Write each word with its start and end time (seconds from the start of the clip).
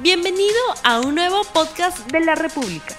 Bienvenido 0.00 0.54
a 0.84 1.00
un 1.00 1.16
nuevo 1.16 1.42
podcast 1.52 2.08
de 2.12 2.20
la 2.20 2.36
República. 2.36 2.94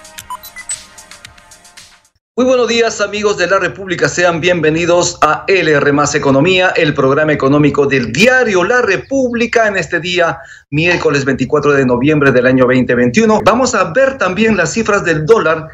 Muy 2.36 2.44
buenos 2.44 2.68
días 2.68 3.00
amigos 3.00 3.38
de 3.38 3.46
la 3.46 3.58
República, 3.58 4.06
sean 4.06 4.38
bienvenidos 4.38 5.18
a 5.22 5.46
LR 5.48 5.94
Más 5.94 6.14
Economía, 6.14 6.74
el 6.76 6.92
programa 6.92 7.32
económico 7.32 7.86
del 7.86 8.12
diario 8.12 8.64
La 8.64 8.82
República 8.82 9.66
en 9.66 9.78
este 9.78 9.98
día, 9.98 10.40
miércoles 10.68 11.24
24 11.24 11.72
de 11.72 11.86
noviembre 11.86 12.32
del 12.32 12.46
año 12.46 12.66
2021. 12.66 13.40
Vamos 13.46 13.74
a 13.74 13.92
ver 13.92 14.18
también 14.18 14.58
las 14.58 14.74
cifras 14.74 15.02
del 15.02 15.24
dólar 15.24 15.68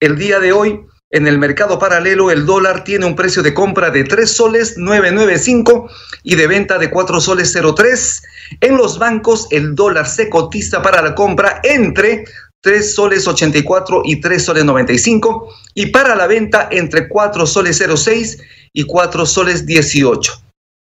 el 0.00 0.18
día 0.18 0.40
de 0.40 0.52
hoy. 0.52 0.80
En 1.10 1.28
el 1.28 1.38
mercado 1.38 1.78
paralelo, 1.78 2.32
el 2.32 2.46
dólar 2.46 2.82
tiene 2.82 3.06
un 3.06 3.14
precio 3.14 3.40
de 3.42 3.54
compra 3.54 3.90
de 3.90 4.02
3 4.02 4.28
soles 4.28 4.76
995 4.76 5.88
y 6.24 6.34
de 6.34 6.46
venta 6.48 6.78
de 6.78 6.90
4 6.90 7.20
soles 7.20 7.56
03. 7.56 8.22
En 8.60 8.76
los 8.76 8.98
bancos, 8.98 9.46
el 9.52 9.76
dólar 9.76 10.08
se 10.08 10.28
cotiza 10.28 10.82
para 10.82 11.02
la 11.02 11.14
compra 11.14 11.60
entre 11.62 12.24
3 12.62 12.94
soles 12.94 13.28
84 13.28 14.02
y 14.04 14.20
3 14.20 14.44
soles 14.44 14.64
95 14.64 15.54
y 15.74 15.86
para 15.86 16.16
la 16.16 16.26
venta 16.26 16.68
entre 16.72 17.08
4 17.08 17.46
soles 17.46 17.80
06 17.94 18.38
y 18.72 18.82
4 18.82 19.26
soles 19.26 19.64
18. 19.64 20.45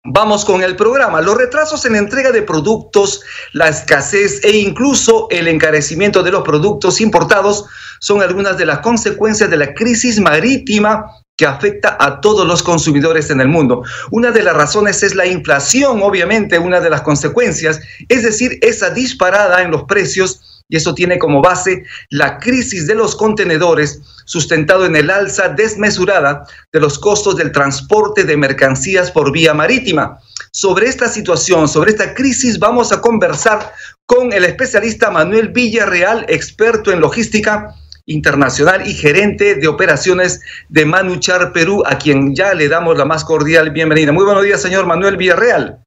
Vamos 0.04 0.46
con 0.46 0.62
el 0.62 0.76
programa. 0.76 1.20
Los 1.20 1.36
retrasos 1.36 1.84
en 1.84 1.92
la 1.92 1.98
entrega 1.98 2.32
de 2.32 2.40
productos, 2.40 3.20
la 3.52 3.68
escasez 3.68 4.42
e 4.42 4.56
incluso 4.56 5.28
el 5.30 5.46
encarecimiento 5.46 6.22
de 6.22 6.30
los 6.30 6.42
productos 6.42 7.02
importados 7.02 7.66
son 8.00 8.22
algunas 8.22 8.56
de 8.56 8.64
las 8.64 8.78
consecuencias 8.78 9.50
de 9.50 9.58
la 9.58 9.74
crisis 9.74 10.18
marítima 10.18 11.04
que 11.36 11.44
afecta 11.44 11.98
a 12.00 12.22
todos 12.22 12.46
los 12.46 12.62
consumidores 12.62 13.28
en 13.28 13.42
el 13.42 13.48
mundo. 13.48 13.82
Una 14.10 14.30
de 14.30 14.42
las 14.42 14.56
razones 14.56 15.02
es 15.02 15.14
la 15.14 15.26
inflación, 15.26 16.02
obviamente, 16.02 16.58
una 16.58 16.80
de 16.80 16.88
las 16.88 17.02
consecuencias, 17.02 17.78
es 18.08 18.22
decir, 18.22 18.58
esa 18.62 18.88
disparada 18.88 19.60
en 19.60 19.70
los 19.70 19.82
precios 19.84 20.64
y 20.70 20.76
eso 20.76 20.94
tiene 20.94 21.18
como 21.18 21.42
base 21.42 21.84
la 22.08 22.38
crisis 22.38 22.86
de 22.86 22.94
los 22.94 23.16
contenedores 23.16 24.00
sustentado 24.30 24.86
en 24.86 24.94
el 24.94 25.10
alza 25.10 25.48
desmesurada 25.48 26.46
de 26.72 26.78
los 26.78 27.00
costos 27.00 27.34
del 27.34 27.50
transporte 27.50 28.22
de 28.22 28.36
mercancías 28.36 29.10
por 29.10 29.32
vía 29.32 29.54
marítima. 29.54 30.20
Sobre 30.52 30.86
esta 30.86 31.08
situación, 31.08 31.66
sobre 31.66 31.90
esta 31.90 32.14
crisis, 32.14 32.56
vamos 32.60 32.92
a 32.92 33.00
conversar 33.00 33.72
con 34.06 34.32
el 34.32 34.44
especialista 34.44 35.10
Manuel 35.10 35.48
Villarreal, 35.48 36.26
experto 36.28 36.92
en 36.92 37.00
logística 37.00 37.74
internacional 38.06 38.86
y 38.86 38.94
gerente 38.94 39.56
de 39.56 39.66
operaciones 39.66 40.40
de 40.68 40.84
Manuchar 40.84 41.52
Perú, 41.52 41.82
a 41.84 41.98
quien 41.98 42.32
ya 42.32 42.54
le 42.54 42.68
damos 42.68 42.96
la 42.96 43.04
más 43.04 43.24
cordial 43.24 43.70
bienvenida. 43.70 44.12
Muy 44.12 44.24
buenos 44.24 44.44
días, 44.44 44.62
señor 44.62 44.86
Manuel 44.86 45.16
Villarreal. 45.16 45.82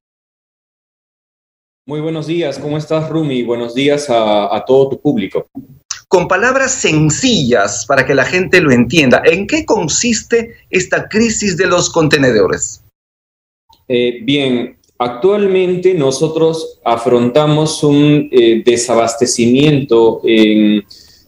Muy 1.85 2.01
buenos 2.01 2.27
días, 2.27 2.59
¿cómo 2.59 2.77
estás, 2.77 3.09
Rumi? 3.09 3.43
Buenos 3.43 3.73
días 3.73 4.09
a, 4.09 4.61
todo 4.67 4.89
tu 4.89 4.99
público. 4.99 5.47
Con 6.13 6.27
palabras 6.27 6.73
sencillas 6.73 7.87
para 7.87 8.05
que 8.05 8.13
la 8.13 8.23
gente 8.23 8.61
lo 8.61 8.69
entienda, 8.71 9.23
¿en 9.25 9.47
qué 9.47 9.65
consiste 9.65 10.57
esta 10.69 11.09
crisis 11.09 11.57
de 11.57 11.65
los 11.65 11.89
contenedores? 11.89 12.83
Eh, 13.87 14.19
bien, 14.21 14.77
actualmente 14.99 15.95
nosotros 15.95 16.79
afrontamos 16.85 17.83
un 17.83 18.29
eh, 18.31 18.61
desabastecimiento 18.63 20.21
en 20.23 20.83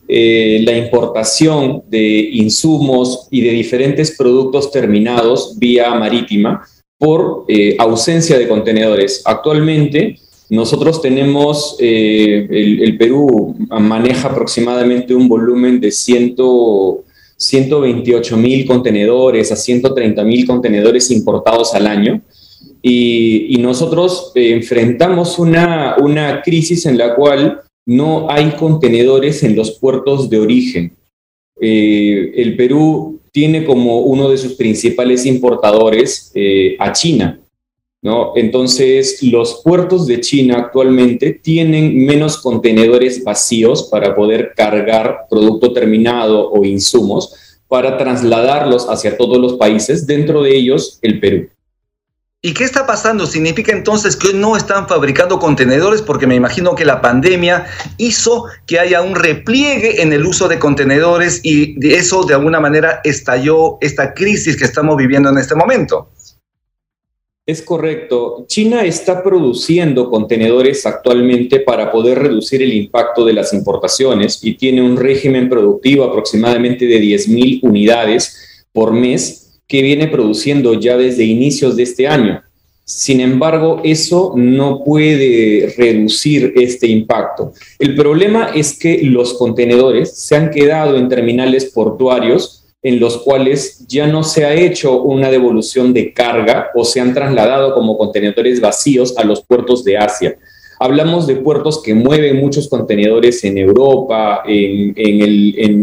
eh, 0.07 0.61
la 0.63 0.77
importación 0.77 1.81
de 1.87 2.29
insumos 2.33 3.27
y 3.31 3.41
de 3.41 3.53
diferentes 3.53 4.15
productos 4.15 4.71
terminados 4.71 5.57
vía 5.57 5.95
marítima 5.95 6.63
por 6.99 7.47
ausencia 7.79 8.37
de 8.37 8.47
contenedores. 8.47 9.23
Actualmente, 9.25 10.19
nosotros 10.49 11.01
tenemos, 11.01 11.77
eh, 11.79 12.45
el, 12.49 12.97
Perú 12.97 13.55
maneja 13.69 14.29
aproximadamente 14.29 15.13
un 15.15 15.27
volumen 15.27 15.79
de 15.79 15.91
128 15.91 18.37
mil 18.37 18.67
contenedores 18.67 19.51
a 19.51 19.55
130 19.55 20.23
mil 20.23 20.45
contenedores 20.45 21.09
importados 21.09 21.73
al 21.73 21.87
año. 21.87 22.21
Y, 22.81 23.57
nosotros 23.59 24.31
eh, 24.35 24.51
enfrentamos 24.51 25.39
una, 25.39 25.95
una 25.99 26.43
crisis 26.43 26.85
en 26.85 26.99
la 26.99 27.15
cual 27.15 27.61
no 27.87 28.27
hay 28.29 28.51
contenedores 28.51 29.41
en 29.43 29.55
los 29.55 29.71
puertos 29.71 30.29
de 30.29 30.39
origen. 30.39 30.95
Eh, 31.59 32.33
el 32.35 32.55
Perú 32.55 33.19
tiene 33.31 33.65
como 33.65 34.01
uno 34.01 34.29
de 34.29 34.37
sus 34.37 34.53
principales 34.53 35.25
importadores 35.25 36.31
a 36.77 36.93
China. 36.93 37.39
Entonces, 38.35 39.23
los 39.23 39.61
puertos 39.63 40.05
de 40.05 40.19
China 40.19 40.57
actualmente 40.59 41.39
tienen 41.41 42.05
menos 42.05 42.37
contenedores 42.37 43.23
vacíos 43.23 43.83
para 43.89 44.15
poder 44.15 44.53
cargar 44.55 45.25
producto 45.29 45.73
terminado 45.73 46.51
o 46.51 46.63
insumos 46.63 47.33
para 47.67 47.97
trasladarlos 47.97 48.87
hacia 48.89 49.17
todos 49.17 49.39
los 49.39 49.53
países, 49.53 50.05
dentro 50.05 50.43
de 50.43 50.55
ellos 50.55 50.99
el 51.01 51.19
Perú. 51.19 51.49
¿Y 52.43 52.53
qué 52.53 52.63
está 52.63 52.85
pasando? 52.85 53.25
¿Significa 53.25 53.71
entonces 53.71 54.15
que 54.15 54.31
no 54.31 54.55
están 54.55 54.87
fabricando 54.87 55.39
contenedores? 55.39 56.03
Porque 56.03 56.27
me 56.27 56.35
imagino 56.35 56.75
que 56.75 56.85
la 56.85 57.01
pandemia 57.01 57.65
hizo 57.97 58.45
que 58.67 58.77
haya 58.77 59.01
un 59.01 59.15
repliegue 59.15 60.03
en 60.03 60.13
el 60.13 60.27
uso 60.27 60.47
de 60.47 60.59
contenedores 60.59 61.39
y 61.41 61.75
eso 61.95 62.23
de 62.23 62.35
alguna 62.35 62.59
manera 62.59 63.01
estalló 63.03 63.79
esta 63.81 64.13
crisis 64.13 64.57
que 64.57 64.65
estamos 64.65 64.95
viviendo 64.95 65.29
en 65.29 65.39
este 65.39 65.55
momento. 65.55 66.11
Es 67.47 67.61
correcto. 67.61 68.45
China 68.47 68.85
está 68.85 69.21
produciendo 69.21 70.09
contenedores 70.09 70.83
actualmente 70.87 71.59
para 71.59 71.91
poder 71.91 72.17
reducir 72.17 72.63
el 72.63 72.73
impacto 72.73 73.23
de 73.23 73.33
las 73.33 73.53
importaciones 73.53 74.39
y 74.41 74.55
tiene 74.55 74.81
un 74.81 74.97
régimen 74.97 75.47
productivo 75.47 76.05
aproximadamente 76.05 76.87
de 76.87 76.99
10.000 76.99 77.59
unidades 77.61 78.65
por 78.73 78.93
mes 78.93 79.59
que 79.67 79.83
viene 79.83 80.07
produciendo 80.07 80.73
ya 80.73 80.97
desde 80.97 81.23
inicios 81.23 81.75
de 81.75 81.83
este 81.83 82.07
año. 82.07 82.41
Sin 82.83 83.21
embargo, 83.21 83.79
eso 83.83 84.33
no 84.35 84.83
puede 84.83 85.71
reducir 85.77 86.51
este 86.55 86.87
impacto. 86.87 87.53
El 87.77 87.93
problema 87.93 88.49
es 88.55 88.77
que 88.77 89.03
los 89.03 89.35
contenedores 89.35 90.17
se 90.17 90.35
han 90.35 90.49
quedado 90.49 90.97
en 90.97 91.09
terminales 91.09 91.65
portuarios 91.65 92.64
en 92.85 92.99
los 92.99 93.17
cuales 93.17 93.83
ya 93.87 94.05
no 94.05 94.23
se 94.23 94.45
ha 94.45 94.53
hecho 94.53 95.01
una 95.01 95.31
devolución 95.31 95.91
de 95.91 96.13
carga 96.13 96.69
o 96.75 96.85
se 96.85 97.01
han 97.01 97.15
trasladado 97.15 97.73
como 97.73 97.97
contenedores 97.97 98.61
vacíos 98.61 99.17
a 99.17 99.23
los 99.23 99.41
puertos 99.43 99.83
de 99.83 99.97
Asia. 99.97 100.37
Hablamos 100.79 101.25
de 101.25 101.37
puertos 101.37 101.81
que 101.81 101.95
mueven 101.95 102.37
muchos 102.37 102.69
contenedores 102.69 103.43
en 103.43 103.57
Europa, 103.57 104.43
en, 104.45 104.93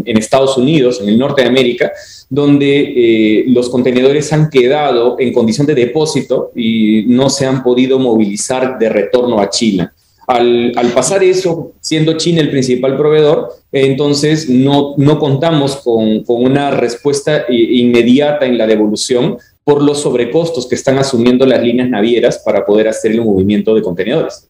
Estados 0.05 0.57
Unidos, 0.57 1.01
en 1.01 1.09
el 1.09 1.17
norte 1.17 1.41
de 1.41 1.49
América, 1.49 1.91
donde 2.29 2.93
eh, 2.95 3.45
los 3.47 3.69
contenedores 3.69 4.31
han 4.31 4.49
quedado 4.49 5.17
en 5.19 5.33
condición 5.33 5.67
de 5.67 5.75
depósito 5.75 6.51
y 6.55 7.03
no 7.07 7.29
se 7.29 7.45
han 7.45 7.63
podido 7.63 7.99
movilizar 7.99 8.79
de 8.79 8.87
retorno 8.87 9.41
a 9.41 9.49
China. 9.49 9.93
Al, 10.27 10.71
pasar 10.93 11.23
eso, 11.23 11.73
siendo 11.81 12.13
China 12.13 12.41
el 12.41 12.49
principal 12.49 12.97
proveedor, 12.97 13.49
entonces 13.71 14.49
no, 14.49 14.95
no 14.97 15.19
contamos 15.19 15.77
con, 15.77 16.23
con, 16.23 16.43
una 16.43 16.71
respuesta 16.71 17.45
inmediata 17.49 18.45
en 18.45 18.57
la 18.57 18.65
devolución 18.65 19.37
por 19.65 19.81
los 19.81 20.01
sobrecostos 20.01 20.67
que 20.67 20.75
están 20.75 20.97
asumiendo 20.97 21.45
las 21.45 21.61
líneas 21.61 21.89
navieras 21.89 22.41
para 22.45 22.65
poder 22.65 22.87
hacer 22.87 23.11
el 23.11 23.21
movimiento 23.21 23.75
de 23.75 23.81
contenedores. 23.81 24.47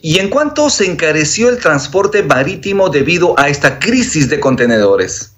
¿Y 0.00 0.18
en 0.18 0.28
cuánto 0.28 0.70
se 0.70 0.86
encareció 0.86 1.48
el 1.48 1.58
transporte 1.58 2.22
marítimo 2.22 2.88
debido 2.88 3.38
a 3.38 3.48
esta 3.48 3.78
crisis 3.78 4.28
de 4.28 4.38
contenedores? 4.38 5.34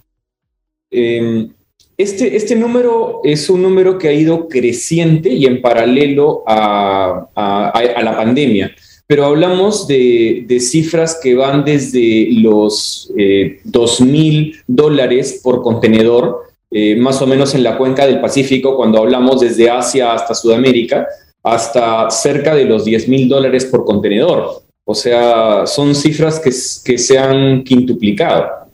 Em, 0.91 1.53
este, 1.97 2.37
este 2.37 2.57
número 2.57 3.21
es 3.25 3.49
un 3.49 3.63
número 3.63 3.97
que 3.97 4.09
ha 4.09 4.13
ido 4.13 4.49
creciente 4.49 5.31
y 5.31 5.47
en 5.47 5.63
paralelo 5.63 6.43
a, 6.47 7.29
a, 7.35 7.71
a 7.71 8.03
la 8.03 8.17
pandemia 8.17 8.75
pero 9.07 9.25
hablamos 9.25 9.87
de, 9.87 10.47
cifras 10.61 11.19
que 11.23 11.35
van 11.35 11.65
desde 11.65 12.29
los 12.33 13.13
eh, 13.17 13.61
2 13.65 14.01
mil 14.01 14.61
dólares 14.67 15.41
por 15.43 15.63
contenedor, 15.63 16.43
eh, 16.71 16.97
más 16.97 17.23
o 17.23 17.27
menos 17.27 17.55
en 17.55 17.63
la 17.63 17.79
cuenca 17.79 18.05
del 18.07 18.21
Pacífico, 18.21 18.77
cuando 18.77 18.99
hablamos 18.99 19.41
desde 19.41 19.71
Asia 19.71 20.13
hasta 20.13 20.35
Sudamérica, 20.35 21.07
hasta 21.43 22.11
cerca 22.11 22.55
de 22.55 22.65
los 22.65 22.85
10 22.85 23.09
mil 23.09 23.29
dólares 23.29 23.65
por 23.67 23.85
contenedor. 23.85 24.63
O 24.85 24.95
sea, 24.95 25.67
son 25.67 25.95
cifras 25.95 26.41
que, 26.41 26.51
que 26.85 26.99
se 26.99 27.19
han 27.19 27.63
quintuplicado. 27.63 28.67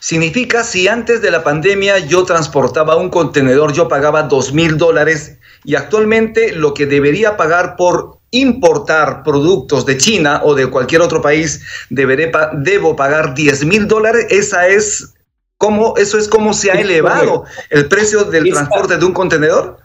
Significa, 0.00 0.62
si 0.62 0.86
antes 0.86 1.22
de 1.22 1.30
la 1.30 1.42
pandemia 1.42 1.98
yo 1.98 2.24
transportaba 2.24 2.96
un 2.96 3.08
contenedor, 3.08 3.72
yo 3.72 3.88
pagaba 3.88 4.24
2 4.24 4.52
mil 4.52 4.76
dólares 4.76 5.38
y 5.64 5.74
actualmente 5.74 6.52
lo 6.52 6.74
que 6.74 6.86
debería 6.86 7.36
pagar 7.36 7.76
por 7.76 8.17
importar 8.30 9.22
productos 9.22 9.86
de 9.86 9.96
China 9.96 10.42
o 10.44 10.54
de 10.54 10.66
cualquier 10.66 11.00
otro 11.00 11.22
país, 11.22 11.62
deberé 11.90 12.30
debo 12.58 12.94
pagar 12.96 13.34
10 13.34 13.64
mil 13.64 13.88
dólares. 13.88 14.26
Esa 14.30 14.68
es 14.68 15.14
como, 15.56 15.96
eso 15.96 16.18
es 16.18 16.28
como 16.28 16.52
se 16.52 16.70
ha 16.70 16.74
elevado 16.74 17.44
el 17.70 17.88
precio 17.88 18.24
del 18.24 18.50
transporte 18.50 18.96
de 18.96 19.04
un 19.04 19.12
contenedor. 19.12 19.78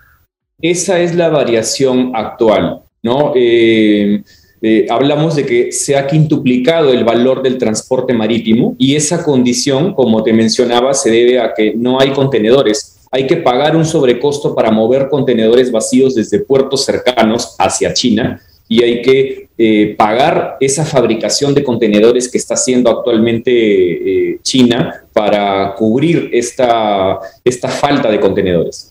Esa 0.62 1.00
es 1.00 1.16
la 1.16 1.30
variación 1.30 2.12
actual, 2.16 2.82
¿no? 3.02 3.34
Eh, 3.36 4.24
eh, 4.66 4.88
hablamos 4.90 5.36
de 5.36 5.46
que 5.46 5.72
se 5.74 5.98
ha 5.98 6.08
quintuplicado 6.08 6.94
el 6.94 7.04
valor 7.04 7.44
del 7.44 7.58
transporte 7.58 8.14
marítimo 8.14 8.76
y 8.78 8.96
esa 8.96 9.22
condición, 9.22 9.94
como 9.94 10.24
te 10.24 10.32
mencionaba, 10.32 10.94
se 10.94 11.12
debe 11.12 11.42
a 11.42 11.54
que 11.54 11.74
no 11.76 12.00
hay 12.00 12.12
contenedores. 12.12 12.93
Hay 13.16 13.28
que 13.28 13.38
pagar 13.38 13.76
un 13.76 13.86
sobrecosto 13.86 14.56
para 14.56 14.72
mover 14.72 15.08
contenedores 15.08 15.72
vacíos 15.72 16.16
desde 16.16 16.40
puertos 16.40 16.84
cercanos 16.84 17.56
hacia 17.60 17.94
China 17.94 18.42
y 18.68 18.84
hay 18.84 19.04
que 19.04 19.50
eh, 19.56 19.94
pagar 19.96 20.58
esa 20.60 20.84
fabricación 20.84 21.54
de 21.54 21.64
contenedores 21.64 22.28
que 22.28 22.40
está 22.40 22.56
haciendo 22.56 22.90
actualmente 22.90 23.52
eh, 23.52 24.40
China 24.42 25.06
para 25.14 25.76
cubrir 25.76 26.32
esta, 26.34 27.20
esta 27.44 27.70
falta 27.70 28.10
de 28.10 28.20
contenedores. 28.20 28.90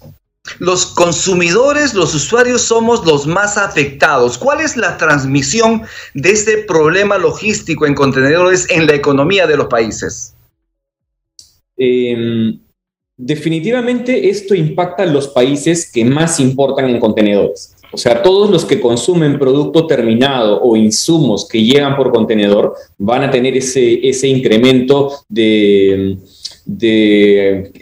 Los 0.61 0.87
consumidores, 0.87 1.93
los 1.93 2.15
usuarios 2.15 2.63
somos 2.63 3.05
los 3.05 3.27
más 3.27 3.59
afectados. 3.59 4.39
¿Cuál 4.39 4.61
es 4.61 4.77
la 4.77 4.99
transmisión 4.99 5.83
de 6.15 6.31
este 6.31 6.59
problema 6.59 7.19
logístico 7.19 7.87
en 7.87 7.97
contenedores 7.97 8.71
en 8.71 8.87
la 8.87 8.95
economía 8.95 9.49
de 9.49 9.57
los 9.57 9.67
países? 9.67 10.33
Em, 11.77 12.61
definitivamente 13.25 14.29
esto 14.29 14.55
impacta 14.55 15.05
a 15.05 15.07
los 15.07 15.29
países 15.29 15.91
que 15.91 16.05
más 16.05 16.41
importan 16.41 16.89
en 16.89 17.01
contenedores. 17.01 17.75
O 17.93 17.99
sea, 17.99 18.23
todos 18.23 18.51
los 18.51 18.65
que 18.65 18.81
consumen 18.81 19.39
producto 19.39 19.87
terminado 19.87 20.61
o 20.63 20.77
insumos 20.77 21.47
que 21.47 21.63
llegan 21.63 21.97
por 21.97 22.11
contenedor 22.11 22.75
van 22.99 23.25
a 23.25 23.31
tener 23.31 23.57
ese, 23.57 24.07
ese 24.09 24.29
incremento 24.29 25.13
de, 25.29 26.17
de 26.65 27.73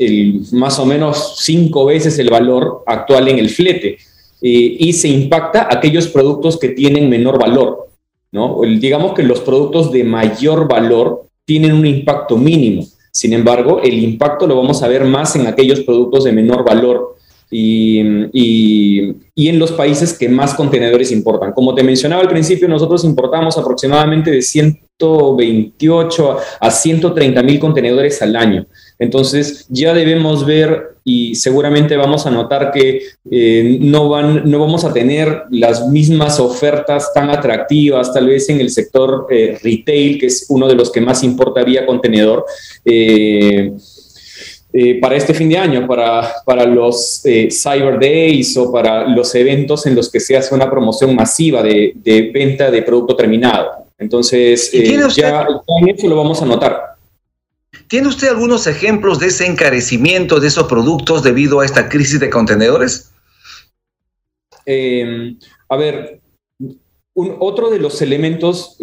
más 0.53 0.79
o 0.81 0.87
menos 0.87 1.37
cinco 1.39 1.85
veces 1.87 2.19
el 2.19 2.29
valor 2.29 2.83
actual 2.87 3.29
en 3.29 3.39
el 3.39 3.51
flete. 3.51 3.99
y 4.43 4.93
se 4.95 5.09
impacta 5.09 5.69
aquellos 5.71 6.09
productos 6.09 6.59
que 6.59 6.71
tienen 6.71 7.09
menor 7.09 7.39
valor. 7.39 7.91
¿no? 8.33 8.61
digamos 8.63 9.15
que 9.15 9.23
los 9.23 9.41
productos 9.41 9.91
de 9.91 10.05
mayor 10.05 10.69
valor 10.69 11.25
tienen 11.45 11.73
un 11.73 11.87
impacto 11.87 12.37
mínimo. 12.37 12.87
Sin 13.11 13.33
embargo, 13.33 13.81
el 13.83 13.95
impacto 13.95 14.47
lo 14.47 14.57
vamos 14.57 14.83
a 14.83 14.89
ver 14.89 15.05
más 15.05 15.35
en 15.37 15.47
aquellos 15.47 15.81
productos 15.81 16.25
de 16.25 16.33
menor 16.33 16.65
valor 16.65 17.17
y, 17.51 18.01
y, 18.33 19.49
en 19.49 19.59
los 19.59 19.73
países 19.73 20.17
que 20.17 20.29
más 20.29 20.55
contenedores 20.55 21.11
importan. 21.11 21.53
Como 21.53 21.75
te 21.75 21.83
mencionaba 21.83 22.23
al 22.23 22.29
principio, 22.29 22.69
nosotros 22.69 23.05
importamos 23.05 23.59
aproximadamente 23.59 24.31
de 24.31 24.41
128 24.41 26.37
a 26.61 26.71
130 26.71 27.43
mil 27.43 27.59
contenedores 27.59 28.23
al 28.23 28.37
año. 28.37 28.67
Entonces 29.01 29.67
ya 29.69 29.93
debemos 29.93 30.47
ver 30.47 30.91
y 31.03 31.35
seguramente 31.35 31.97
vamos 31.97 32.27
a 32.27 32.31
notar 32.31 32.71
que 32.71 33.03
eh, 33.31 33.79
no, 33.81 34.09
van, 34.11 34.49
no 34.49 34.59
vamos 34.61 34.85
a 34.85 34.93
tener 34.93 35.45
las 35.51 35.89
mismas 35.89 36.39
ofertas 36.39 37.13
tan 37.13 37.31
atractivas, 37.31 38.13
tal 38.13 38.29
vez 38.29 38.49
en 38.51 38.61
el 38.61 38.71
sector 38.71 39.27
eh, 39.31 39.59
retail, 39.61 40.19
que 40.21 40.27
es 40.27 40.47
uno 40.51 40.69
de 40.69 40.75
los 40.75 40.93
que 40.93 41.01
más 41.01 41.25
importa 41.25 41.65
vía 41.65 41.87
contenedor. 41.87 42.45
Eh, 42.85 43.73
eh, 44.73 45.01
para 45.01 45.17
este 45.17 45.35
fin 45.35 45.49
de 45.49 45.59
año, 45.59 45.85
para, 45.87 46.33
para 46.45 46.65
los 46.65 47.23
eh, 47.25 47.49
Cyber 47.51 47.99
Days 47.99 48.57
o 48.57 48.71
para 48.71 49.09
los 49.09 49.35
eventos 49.35 49.85
en 49.87 49.97
los 49.97 50.09
que 50.09 50.21
se 50.21 50.37
hace 50.37 50.55
una 50.55 50.71
promoción 50.71 51.17
masiva 51.17 51.61
de, 51.61 51.95
de 51.97 52.31
venta 52.33 52.71
de 52.71 52.83
producto 52.83 53.17
terminado. 53.17 53.87
Entonces, 53.99 54.71
eh, 54.73 54.97
ya, 55.15 55.47
en 55.81 55.89
eso 55.89 56.09
lo 56.09 56.17
vamos 56.17 56.41
a 56.41 56.47
notar. 56.47 56.90
¿Tiene 57.89 58.09
usted 58.09 58.29
algunos 58.29 58.67
ejemplos 58.67 59.19
de 59.19 59.27
ese 59.27 59.47
encarecimiento 59.47 60.41
de 60.41 60.49
esos 60.49 60.67
productos 60.67 61.23
debido 61.23 61.61
a 61.61 61.65
esta 61.65 61.89
crisis 61.89 62.21
de 62.21 62.31
contenedores? 62.31 63.13
Em, 64.67 65.39
a 65.69 65.77
ver, 65.77 66.21
otro 67.15 67.71
de 67.71 67.79
los 67.79 68.01
elementos, 68.03 68.77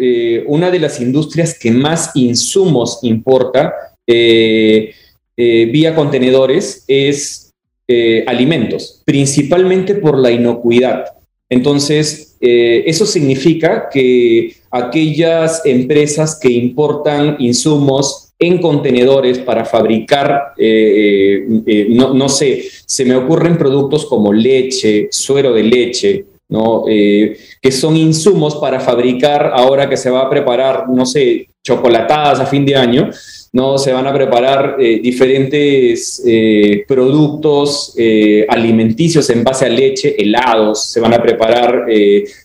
una 0.46 0.70
de 0.70 0.78
las 0.78 1.00
industrias 1.00 1.58
que 1.58 1.70
más 1.70 2.10
insumos 2.14 3.00
importa, 3.02 3.72
eh, 4.06 4.94
eh, 5.40 5.66
vía 5.66 5.94
contenedores 5.94 6.84
es 6.88 7.54
eh, 7.86 8.24
alimentos, 8.26 9.02
principalmente 9.04 9.94
por 9.94 10.18
la 10.18 10.32
inocuidad. 10.32 11.04
Entonces, 11.48 12.36
eh, 12.40 12.82
eso 12.86 13.06
significa 13.06 13.88
que 13.88 14.56
aquellas 14.70 15.64
empresas 15.64 16.38
que 16.40 16.50
importan 16.50 17.36
insumos 17.38 18.27
en 18.38 18.58
contenedores 18.58 19.38
para 19.38 19.64
fabricar, 19.64 20.52
no, 20.56 22.14
no, 22.14 22.28
sé, 22.28 22.64
se 22.86 23.04
me 23.04 23.16
ocurren 23.16 23.58
productos 23.58 24.06
como 24.06 24.32
leche, 24.32 25.08
suero 25.10 25.52
de 25.52 25.62
leche, 25.64 26.24
¿no? 26.48 26.84
que 26.86 27.72
son 27.72 27.96
insumos 27.96 28.56
para 28.56 28.78
fabricar 28.78 29.50
ahora 29.52 29.88
que 29.88 29.96
se 29.96 30.10
va 30.10 30.22
a 30.22 30.30
preparar, 30.30 30.88
no 30.88 31.04
sé, 31.04 31.48
chocolatadas 31.68 32.40
a 32.40 32.46
fin 32.46 32.64
de 32.64 32.76
año, 32.76 33.10
¿no? 33.52 33.76
Se 33.76 33.92
van 33.92 34.06
a 34.06 34.12
preparar 34.12 34.76
eh, 34.78 35.00
diferentes 35.02 36.22
eh, 36.26 36.84
productos 36.88 37.94
eh, 37.98 38.46
alimenticios 38.48 39.28
en 39.30 39.44
base 39.44 39.66
a 39.66 39.68
leche, 39.68 40.14
helados, 40.18 40.86
se 40.86 41.00
van 41.00 41.14
a 41.14 41.22
preparar, 41.22 41.86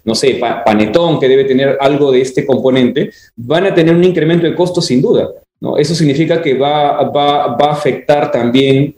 no 0.03 0.15
sé, 0.15 0.39
panetón, 0.65 1.19
que 1.19 1.29
debe 1.29 1.45
tener 1.45 1.77
algo 1.79 2.11
de 2.11 2.21
este 2.21 2.45
componente, 2.45 3.11
van 3.35 3.65
a 3.65 3.73
tener 3.73 3.95
un 3.95 4.03
incremento 4.03 4.45
de 4.45 4.55
costos 4.55 4.85
sin 4.85 5.01
duda. 5.01 5.29
¿No? 5.63 5.77
Eso 5.77 5.95
significa 5.95 6.41
que 6.41 6.53
va, 6.53 7.09
va, 7.09 7.55
va 7.55 7.65
a 7.67 7.71
afectar 7.71 8.29
también 8.29 8.93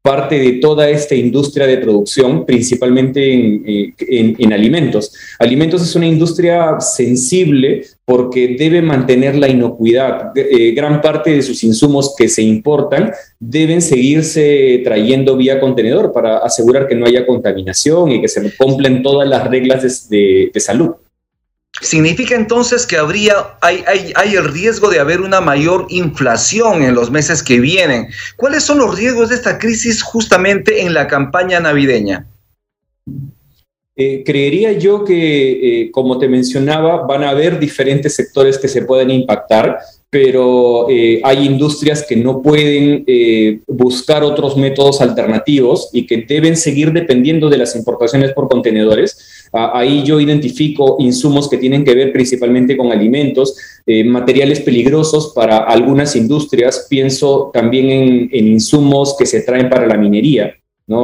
parte 0.00 0.38
de 0.38 0.52
toda 0.52 0.88
esta 0.88 1.14
industria 1.14 1.66
de 1.66 1.78
producción, 1.78 2.46
principalmente 2.46 3.32
en, 3.32 3.94
en, 3.98 4.36
en 4.38 4.52
alimentos. 4.52 5.12
Alimentos 5.38 5.82
es 5.82 5.94
una 5.96 6.06
industria 6.06 6.80
sensible 6.80 7.82
porque 8.10 8.56
debe 8.58 8.82
mantener 8.82 9.36
la 9.36 9.46
inocuidad. 9.46 10.32
Eh, 10.34 10.72
gran 10.72 11.00
parte 11.00 11.30
de 11.30 11.42
sus 11.42 11.62
insumos 11.62 12.16
que 12.18 12.28
se 12.28 12.42
importan 12.42 13.12
deben 13.38 13.80
seguirse 13.80 14.80
trayendo 14.82 15.36
vía 15.36 15.60
contenedor 15.60 16.12
para 16.12 16.38
asegurar 16.38 16.88
que 16.88 16.96
no 16.96 17.06
haya 17.06 17.24
contaminación 17.24 18.10
y 18.10 18.20
que 18.20 18.26
se 18.26 18.56
cumplen 18.56 19.04
todas 19.04 19.28
las 19.28 19.48
reglas 19.48 20.08
de, 20.08 20.50
salud. 20.56 20.90
¿Significa 21.80 22.34
entonces 22.34 22.84
que 22.84 22.96
habría, 22.96 23.34
hay, 23.62 23.82
el 24.34 24.52
riesgo 24.52 24.90
de 24.90 24.98
haber 24.98 25.20
una 25.20 25.40
mayor 25.40 25.86
inflación 25.88 26.82
en 26.82 26.94
los 26.94 27.10
meses 27.10 27.42
que 27.42 27.58
vienen? 27.58 28.08
¿Cuáles 28.36 28.64
son 28.64 28.78
los 28.78 28.98
riesgos 28.98 29.30
de 29.30 29.36
esta 29.36 29.58
crisis 29.58 30.02
justamente 30.02 30.82
en 30.82 30.92
la 30.92 31.06
campaña 31.06 31.58
navideña? 31.60 32.26
Eh, 33.96 34.22
creería 34.24 34.72
yo 34.72 35.04
que, 35.04 35.82
eh, 35.82 35.90
como 35.90 36.18
te 36.18 36.28
mencionaba, 36.28 37.06
van 37.06 37.22
a 37.22 37.30
haber 37.30 37.58
diferentes 37.58 38.14
sectores 38.14 38.58
que 38.58 38.68
se 38.68 38.82
pueden 38.82 39.10
impactar, 39.10 39.78
pero 40.10 40.88
eh, 40.90 41.20
hay 41.22 41.46
industrias 41.46 42.04
que 42.06 42.16
no 42.16 42.42
pueden 42.42 43.04
buscar 43.66 44.22
otros 44.22 44.56
métodos 44.56 45.00
alternativos 45.00 45.88
y 45.92 46.06
que 46.06 46.24
deben 46.28 46.56
seguir 46.56 46.92
dependiendo 46.92 47.48
de 47.48 47.58
las 47.58 47.76
importaciones 47.76 48.32
por 48.32 48.48
contenedores. 48.48 49.39
Ah, 49.52 49.72
ahí 49.74 50.04
yo 50.04 50.20
identifico 50.20 50.96
insumos 51.00 51.48
que 51.48 51.58
tienen 51.58 51.84
que 51.84 51.94
ver 51.94 52.12
principalmente 52.12 52.76
con 52.76 52.92
alimentos, 52.92 53.56
materiales 54.04 54.60
peligrosos 54.60 55.32
para 55.34 55.58
algunas 55.58 56.14
industrias. 56.14 56.86
Pienso 56.88 57.50
también 57.52 58.28
en 58.30 58.48
insumos 58.48 59.16
que 59.18 59.26
se 59.26 59.40
traen 59.42 59.68
para 59.68 59.86
la 59.86 59.96
minería. 59.96 60.54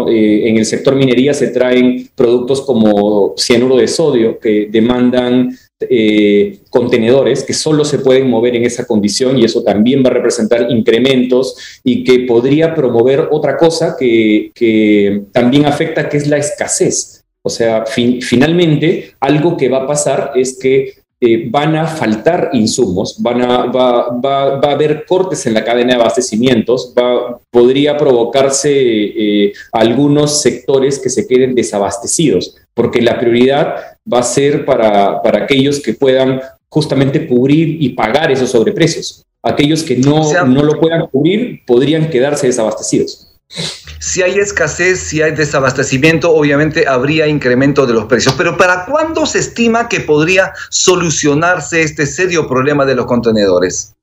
Eh, 0.09 0.49
en 0.49 0.57
el 0.57 0.67
sector 0.67 0.97
minería 0.97 1.33
se 1.33 1.49
traen 1.49 2.09
productos 2.17 2.63
como 2.63 3.35
cianuro 3.37 3.77
de 3.77 3.87
sodio 3.87 4.41
que 4.41 4.67
demandan 4.69 5.57
eh, 5.79 6.59
contenedores 6.71 7.45
que 7.45 7.53
solo 7.53 7.85
se 7.85 8.01
pueden 8.01 8.29
mover 8.29 8.57
en 8.57 8.65
esa 8.65 8.85
condición 8.85 9.39
y 9.39 9.45
eso 9.45 9.63
también 9.63 10.03
va 10.05 10.09
a 10.09 10.15
representar 10.15 10.67
incrementos 10.71 11.81
y 11.85 12.03
que 12.03 12.21
podría 12.21 12.75
promover 12.75 13.29
otra 13.31 13.57
cosa 13.57 13.97
que, 13.97 15.23
también 15.31 15.67
afecta, 15.67 16.09
que 16.09 16.17
es 16.17 16.27
la 16.27 16.39
escasez. 16.39 17.16
O 17.47 17.49
sea, 17.49 17.85
finalmente, 17.87 19.15
algo 19.21 19.57
que 19.57 19.69
va 19.69 19.85
a 19.85 19.87
pasar 19.87 20.33
es 20.35 20.59
que 20.59 20.95
eh, 21.21 21.49
van 21.49 21.77
a 21.77 21.87
faltar 21.87 22.51
insumos, 22.55 23.23
van 23.23 23.41
a, 23.41 23.67
va, 23.67 24.11
va, 24.11 24.59
va, 24.59 24.69
a 24.71 24.73
haber 24.73 25.07
cortes 25.07 25.47
en 25.47 25.55
la 25.55 25.63
cadena 25.63 25.95
de 25.95 26.01
abastecimientos, 26.01 26.93
va, 26.99 27.39
podría 27.49 27.97
provocarse 27.97 28.73
eh, 28.75 29.53
algunos 29.71 30.43
sectores 30.43 30.99
que 30.99 31.09
se 31.09 31.29
queden 31.29 31.55
desabastecidos, 31.55 32.57
porque 32.75 33.01
la 33.01 33.17
prioridad 33.17 33.77
va 34.13 34.19
a 34.19 34.25
ser 34.25 34.65
para, 34.65 35.23
para 35.23 35.45
aquellos 35.45 35.79
que 35.79 35.95
puedan 35.95 36.41
justamente 36.69 37.29
cubrir 37.29 37.81
y 37.81 37.91
pagar 37.91 38.33
esos 38.33 38.51
sobreprecios. 38.51 39.25
Aquellos 39.41 39.85
que 39.85 39.99
no, 39.99 40.45
no 40.47 40.65
lo 40.65 40.81
puedan 40.81 41.07
cubrir 41.07 41.65
podrían 41.65 42.11
quedarse 42.11 42.49
desabastecidos. 42.49 43.36
Si 43.49 44.23
hay 44.23 44.39
escasez, 44.39 45.01
si 45.01 45.23
hay 45.23 45.33
desabastecimiento, 45.33 46.35
obviamente 46.35 46.87
habría 46.87 47.27
incremento 47.27 47.87
de 47.87 47.95
los 47.95 48.07
precios. 48.07 48.35
Pero 48.37 48.57
¿para 48.57 48.85
cuándo 48.87 49.27
se 49.27 49.39
estima 49.39 49.89
que 49.89 50.01
podría 50.01 50.53
solucionarse 50.71 51.83
este 51.83 52.07
serio 52.07 52.49
problema 52.49 52.85
de 52.85 52.95
los 52.95 53.07
contenedores? 53.07 53.95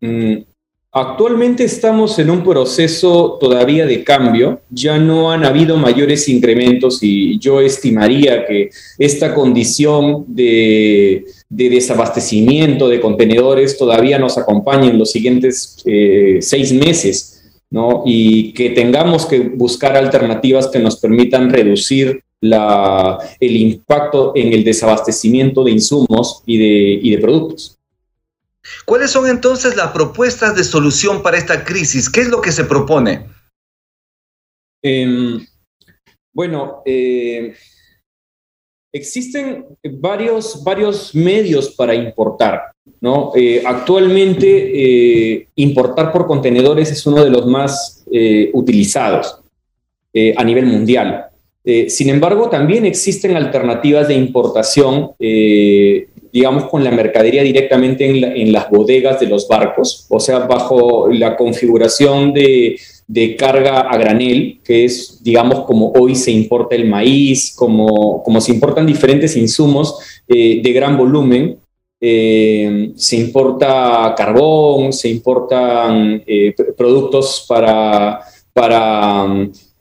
Mm, 0.00 0.38
Actualmente 0.92 1.62
estamos 1.62 2.18
en 2.18 2.30
un 2.30 2.42
proceso 2.42 3.38
todavía 3.40 3.86
de 3.86 4.02
cambio, 4.02 4.60
ya 4.70 4.98
no 4.98 5.30
han 5.30 5.44
habido 5.44 5.76
mayores 5.76 6.28
incrementos 6.28 6.98
y 7.00 7.38
yo 7.38 7.60
estimaría 7.60 8.44
que 8.44 8.70
esta 8.98 9.32
condición 9.32 10.24
de, 10.26 11.26
desabastecimiento 11.48 12.88
de 12.88 13.00
contenedores 13.00 13.78
todavía 13.78 14.18
nos 14.18 14.36
acompañe 14.36 14.88
en 14.90 14.98
los 14.98 15.12
siguientes 15.12 15.76
eh, 15.84 16.38
seis 16.40 16.72
meses, 16.72 17.39
¿no? 17.70 18.02
Y 18.04 18.52
que 18.52 18.70
tengamos 18.70 19.26
que 19.26 19.40
buscar 19.40 19.96
alternativas 19.96 20.68
que 20.68 20.78
nos 20.78 20.98
permitan 20.98 21.50
reducir 21.50 22.22
la, 22.40 23.18
el 23.38 23.56
impacto 23.56 24.32
en 24.34 24.52
el 24.52 24.64
desabastecimiento 24.64 25.62
de 25.62 25.72
insumos 25.72 26.42
y 26.46 26.58
de, 26.58 27.00
y 27.02 27.10
de 27.10 27.18
productos. 27.18 27.78
¿Cuáles 28.84 29.10
son 29.10 29.28
entonces 29.28 29.76
las 29.76 29.92
propuestas 29.92 30.54
de 30.54 30.64
solución 30.64 31.22
para 31.22 31.38
esta 31.38 31.64
crisis? 31.64 32.08
¿Qué 32.08 32.20
es 32.20 32.28
lo 32.28 32.40
que 32.40 32.52
se 32.52 32.64
propone? 32.64 33.26
Em, 34.82 35.46
bueno, 36.32 36.82
eh, 36.84 37.54
existen 38.92 39.64
varios, 40.00 40.62
varios 40.64 41.14
medios 41.14 41.70
para 41.70 41.94
importar. 41.94 42.72
¿no? 43.00 43.32
Eh, 43.34 43.62
actualmente, 43.64 44.46
eh, 44.46 45.48
importar 45.54 46.12
por 46.12 46.26
contenedores 46.26 46.90
es 46.90 47.06
uno 47.06 47.24
de 47.24 47.30
los 47.30 47.46
más 47.46 48.04
utilizados 48.52 49.36
a 50.36 50.42
nivel 50.42 50.66
mundial. 50.66 51.26
sin 51.86 52.08
embargo, 52.08 52.50
también 52.50 52.84
existen 52.84 53.36
alternativas 53.36 54.08
de 54.08 54.14
importación 54.14 55.12
digamos, 56.32 56.68
con 56.68 56.84
la 56.84 56.90
mercadería 56.90 57.42
directamente 57.42 58.06
en, 58.40 58.52
las 58.52 58.70
bodegas 58.70 59.20
de 59.20 59.26
los 59.26 59.48
barcos, 59.48 60.06
o 60.08 60.20
sea, 60.20 60.40
bajo 60.40 61.08
la 61.10 61.36
configuración 61.36 62.32
de, 62.32 62.78
carga 63.36 63.80
a 63.80 63.96
granel, 63.96 64.60
que 64.64 64.84
es, 64.84 65.22
digamos, 65.22 65.64
como 65.64 65.92
hoy 65.92 66.14
se 66.14 66.30
importa 66.30 66.76
el 66.76 66.86
maíz, 66.88 67.54
como, 67.56 68.22
como 68.22 68.40
se 68.40 68.52
importan 68.52 68.86
diferentes 68.86 69.36
insumos 69.36 69.98
eh, 70.28 70.60
de 70.62 70.72
gran 70.72 70.96
volumen. 70.96 71.58
Eh, 72.00 72.92
se 72.94 73.16
importa 73.16 74.14
carbón, 74.16 74.92
se 74.92 75.08
importan 75.08 76.22
eh, 76.26 76.54
productos 76.76 77.44
para, 77.46 78.20
para 78.52 79.26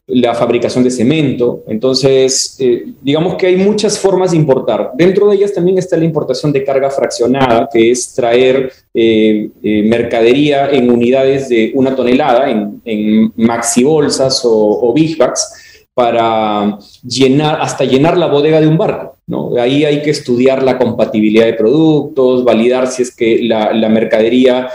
la 0.10 0.34
fabricación 0.34 0.84
de 0.84 0.92
cemento. 0.92 1.64
Entonces, 1.68 2.56
eh, 2.60 2.86
digamos 3.02 3.36
que 3.36 3.48
hay 3.48 3.56
muchas 3.56 4.00
formas 4.00 4.32
de 4.32 4.38
importar. 4.38 4.92
Dentro 4.96 5.30
de 5.30 5.36
ellas 5.36 5.54
también 5.54 5.78
está 5.78 5.98
la 5.98 6.06
importación 6.06 6.52
de 6.52 6.64
carga 6.64 6.90
fraccionada, 6.90 7.70
que 7.72 7.92
es 7.92 8.14
traer 8.14 8.72
eh, 8.94 9.50
eh, 9.62 9.84
mercadería 9.84 10.70
en 10.72 10.90
unidades 10.90 11.50
de 11.50 11.72
una 11.76 11.96
tonelada, 11.96 12.50
en, 12.50 13.32
maxi 13.36 13.84
bolsas 13.84 14.42
o, 14.44 14.92
big 14.94 15.18
bags, 15.18 15.86
para 15.94 16.78
llenar, 17.04 17.60
hasta 17.62 17.84
llenar 17.84 18.18
la 18.18 18.28
bodega 18.28 18.60
de 18.60 18.68
un 18.68 18.78
barco. 18.78 19.18
¿no? 19.28 19.56
Ahí 19.58 19.86
hay 19.86 20.02
que 20.02 20.10
estudiar 20.10 20.64
la 20.64 20.78
compatibilidad 20.78 21.46
de 21.46 21.54
productos, 21.54 22.44
validar 22.44 22.88
si 22.88 23.04
es 23.04 23.16
que 23.16 23.44
la 23.44 23.90
mercadería 23.90 24.70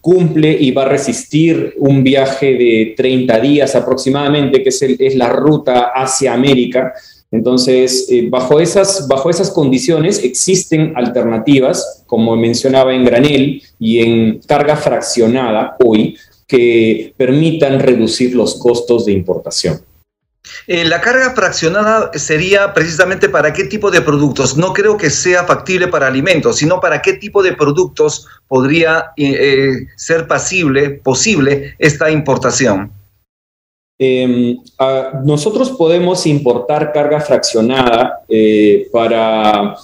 cumple 0.00 0.56
y 0.58 0.70
va 0.70 0.82
a 0.82 0.88
resistir 0.88 1.74
un 1.78 2.02
viaje 2.02 2.54
de 2.54 2.94
30 2.96 3.40
días 3.40 3.74
aproximadamente, 3.74 4.62
que 4.62 4.68
es, 4.70 5.16
la 5.16 5.28
ruta 5.28 5.92
hacia 5.94 6.34
América. 6.34 6.92
Entonces, 7.30 8.06
eh, 8.10 8.28
bajo, 8.30 8.60
esas, 8.60 9.08
bajo 9.08 9.30
esas 9.30 9.50
condiciones 9.50 10.22
existen 10.22 10.92
alternativas, 10.96 12.04
como 12.06 12.36
mencionaba 12.36 12.94
en 12.94 13.04
granel 13.04 13.62
y 13.78 13.98
en 13.98 14.40
carga 14.46 14.76
fraccionada 14.76 15.76
hoy, 15.84 16.16
que 16.46 17.12
permitan 17.16 17.80
reducir 17.80 18.34
los 18.34 18.54
costos 18.56 19.06
de 19.06 19.12
importación. 19.12 19.80
Eh, 20.66 20.84
la 20.84 21.00
carga 21.00 21.34
fraccionada 21.34 22.10
sería 22.14 22.72
precisamente 22.74 23.28
para 23.28 23.52
qué 23.52 23.64
tipo 23.64 23.90
de 23.90 24.00
productos. 24.00 24.56
No 24.56 24.72
creo 24.72 24.96
que 24.96 25.10
sea 25.10 25.44
factible 25.44 25.88
para 25.88 26.06
alimentos, 26.06 26.56
sino 26.56 26.80
para 26.80 27.02
qué 27.02 27.14
tipo 27.14 27.42
de 27.42 27.52
productos 27.52 28.26
podría 28.48 29.12
eh, 29.16 29.36
eh, 29.38 29.86
ser 29.96 30.26
pasible, 30.26 30.90
posible 30.90 31.74
esta 31.78 32.10
importación. 32.10 32.92
Em, 33.98 34.58
nosotros 35.24 35.70
podemos 35.70 36.26
importar 36.26 36.92
carga 36.92 37.18
fraccionada 37.18 38.20
para 38.92 39.74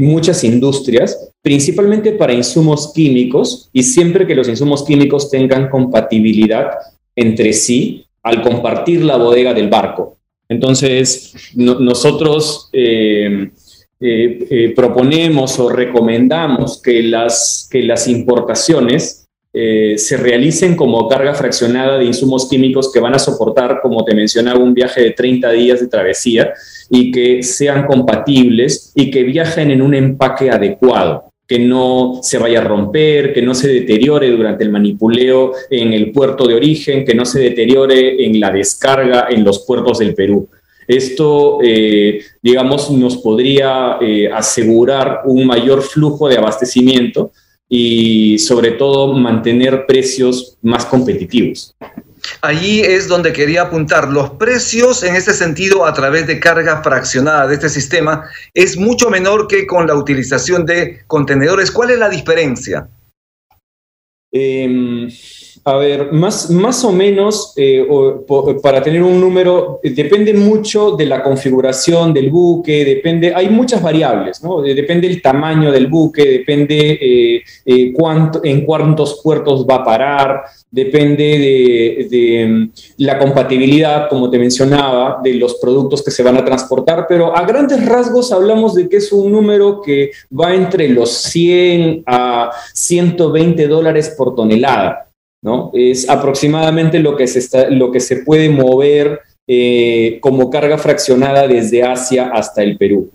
muchas 0.00 0.42
industrias, 0.42 1.30
principalmente 1.42 2.10
para 2.12 2.32
insumos 2.32 2.92
químicos, 2.92 3.70
y 3.72 3.84
siempre 3.84 4.26
que 4.26 4.34
los 4.34 4.48
insumos 4.48 4.82
químicos 4.84 5.30
tengan 5.30 5.70
compatibilidad 5.70 6.70
entre 7.14 7.52
sí, 7.52 8.04
al 8.22 8.42
compartir 8.42 9.04
la 9.04 9.16
bodega 9.16 9.52
del 9.52 9.68
barco. 9.68 10.18
Entonces, 10.48 11.32
nosotros 11.54 12.68
eh, 12.72 13.50
eh, 14.00 14.46
eh, 14.50 14.72
proponemos 14.76 15.58
o 15.58 15.68
recomendamos 15.68 16.80
que 16.82 17.02
las, 17.02 17.68
que 17.70 17.82
las 17.82 18.08
importaciones 18.08 19.18
se 19.54 20.16
realicen 20.16 20.76
como 20.76 21.06
carga 21.10 21.34
fraccionada 21.34 21.98
de 21.98 22.06
insumos 22.06 22.48
químicos 22.48 22.90
que 22.90 23.00
van 23.00 23.14
a 23.14 23.18
soportar, 23.18 23.80
como 23.82 24.02
te 24.02 24.14
mencionaba, 24.14 24.58
un 24.58 24.72
viaje 24.72 25.02
de 25.02 25.10
30 25.10 25.50
días 25.50 25.78
de 25.78 25.88
travesía 25.88 26.54
y 26.88 27.12
que 27.12 27.42
sean 27.42 27.86
compatibles 27.86 28.92
y 28.94 29.10
que 29.10 29.24
viajen 29.24 29.70
en 29.70 29.82
un 29.82 29.92
empaque 29.92 30.50
adecuado 30.50 31.31
que 31.52 31.58
no 31.58 32.20
se 32.22 32.38
vaya 32.38 32.60
a 32.60 32.64
romper, 32.64 33.34
que 33.34 33.42
no 33.42 33.54
se 33.54 33.68
deteriore 33.68 34.30
durante 34.30 34.64
el 34.64 34.70
manipuleo 34.70 35.52
en 35.68 35.92
el 35.92 36.10
puerto 36.10 36.48
de 36.48 36.54
origen, 36.54 37.04
que 37.04 37.14
no 37.14 37.26
se 37.26 37.40
deteriore 37.40 38.24
en 38.24 38.40
la 38.40 38.50
descarga 38.50 39.26
en 39.28 39.44
los 39.44 39.58
puertos 39.66 39.98
del 39.98 40.14
Perú. 40.14 40.48
Esto, 40.88 41.58
eh, 41.62 42.20
digamos, 42.40 42.90
nos 42.90 43.18
podría 43.18 43.98
eh, 44.00 44.30
asegurar 44.32 45.24
un 45.26 45.46
mayor 45.46 45.82
flujo 45.82 46.26
de 46.26 46.38
abastecimiento 46.38 47.32
y 47.68 48.38
sobre 48.38 48.70
todo 48.70 49.12
mantener 49.12 49.84
precios 49.84 50.56
más 50.62 50.86
competitivos. 50.86 51.74
Allí 52.40 52.80
es 52.80 53.08
donde 53.08 53.32
quería 53.32 53.62
apuntar. 53.62 54.08
Los 54.08 54.30
precios 54.30 55.02
en 55.02 55.16
este 55.16 55.32
sentido 55.32 55.86
a 55.86 55.92
través 55.92 56.26
de 56.26 56.40
carga 56.40 56.82
fraccionada 56.82 57.46
de 57.46 57.54
este 57.54 57.68
sistema 57.68 58.28
es 58.54 58.76
mucho 58.76 59.10
menor 59.10 59.48
que 59.48 59.66
con 59.66 59.86
la 59.86 59.94
utilización 59.94 60.66
de 60.66 61.02
contenedores. 61.06 61.70
¿Cuál 61.70 61.90
es 61.90 61.98
la 61.98 62.08
diferencia? 62.08 62.88
Em, 64.30 65.10
a 65.64 65.76
ver, 65.76 66.12
más, 66.12 66.50
más 66.50 66.84
o 66.84 66.90
menos, 66.90 67.52
eh, 67.56 67.86
para 68.60 68.82
tener 68.82 69.00
un 69.02 69.20
número, 69.20 69.78
depende 69.82 70.34
mucho 70.34 70.96
de 70.96 71.06
la 71.06 71.22
configuración 71.22 72.12
del 72.12 72.30
buque, 72.30 72.84
depende, 72.84 73.32
hay 73.32 73.48
muchas 73.48 73.80
variables, 73.80 74.42
¿no? 74.42 74.60
Depende 74.60 75.06
el 75.06 75.22
tamaño 75.22 75.70
del 75.70 75.86
buque, 75.86 76.24
depende 76.24 76.98
eh, 77.00 77.42
eh, 77.64 77.92
cuánto, 77.92 78.40
en 78.42 78.64
cuántos 78.64 79.20
puertos 79.22 79.64
va 79.64 79.76
a 79.76 79.84
parar, 79.84 80.42
depende 80.68 81.38
de, 81.38 82.08
de, 82.10 82.46
mm, 82.48 82.70
la 82.98 83.20
compatibilidad, 83.20 84.08
como 84.08 84.28
te 84.30 84.40
mencionaba, 84.40 85.20
de 85.22 85.34
los 85.34 85.54
productos 85.60 86.02
que 86.02 86.10
se 86.10 86.24
van 86.24 86.38
a 86.38 86.44
transportar, 86.44 87.06
pero 87.08 87.36
a 87.36 87.46
grandes 87.46 87.86
rasgos 87.86 88.32
hablamos 88.32 88.74
de 88.74 88.88
que 88.88 88.96
es 88.96 89.12
un 89.12 89.30
número 89.30 89.80
que 89.80 90.10
va 90.36 90.54
entre 90.56 90.88
los 90.88 91.10
100 91.10 92.02
a 92.04 92.50
120 92.74 93.68
dólares 93.68 94.12
por 94.18 94.34
tonelada. 94.34 95.11
¿No? 95.42 95.70
Es 95.74 96.08
aproximadamente 96.08 96.98
lo 97.00 97.16
que 97.16 97.26
se, 97.26 97.40
está, 97.40 97.68
lo 97.68 97.90
que 97.90 98.00
se 98.00 98.18
puede 98.18 98.48
mover 98.48 99.20
eh, 99.46 100.18
como 100.20 100.48
carga 100.48 100.78
fraccionada 100.78 101.48
desde 101.48 101.82
Asia 101.82 102.30
hasta 102.32 102.62
el 102.62 102.78
Perú. 102.78 103.10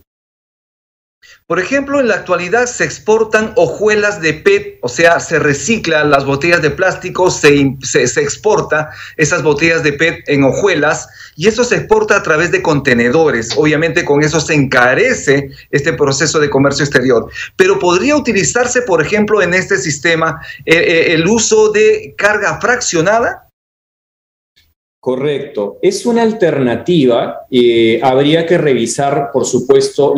Por 1.48 1.62
ejemplo, 1.62 2.01
en 2.01 2.10
la 2.10 2.16
actualidad 2.16 2.66
se 2.66 2.84
exportan 2.84 3.54
hojuelas 3.56 4.20
de 4.20 4.34
PET, 4.34 4.80
o 4.82 4.89
sea, 4.89 5.22
se 5.22 5.39
reciclan 5.39 6.12
las 6.12 6.25
botellas 6.25 6.62
de 6.62 6.72
plástico, 6.72 7.32
se, 7.32 7.77
se, 7.84 8.22
exporta 8.22 8.89
esas 9.16 9.44
botellas 9.44 9.82
de 9.82 9.94
PET 9.94 10.27
en 10.27 10.44
hojuelas 10.44 11.08
y 11.38 11.48
eso 11.48 11.63
se 11.63 11.77
exporta 11.77 12.18
a 12.18 12.24
través 12.24 12.51
de 12.51 12.62
contenedores. 12.62 13.51
Obviamente 13.56 14.04
con 14.04 14.24
eso 14.24 14.42
se 14.42 14.56
encarece 14.56 15.50
este 15.72 15.94
proceso 15.94 16.42
de 16.42 16.50
comercio 16.50 16.84
exterior. 16.84 17.32
Pero 17.56 17.80
podría 17.80 18.18
utilizarse, 18.18 18.82
por 18.82 19.01
ejemplo, 19.01 19.42
en 19.42 19.54
este 19.54 19.77
sistema 19.77 20.42
eh, 20.66 20.75
eh, 20.75 21.13
el 21.13 21.25
uso 21.30 21.72
de 21.72 22.13
carga 22.18 22.60
fraccionada. 22.60 23.47
Correcto. 25.08 25.80
Es 25.82 26.06
una 26.06 26.22
alternativa. 26.22 27.46
Eh, 27.50 27.98
habría 28.04 28.46
que 28.46 28.58
revisar, 28.58 29.30
por 29.32 29.46
supuesto, 29.46 30.14